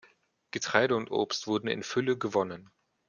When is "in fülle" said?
1.67-2.17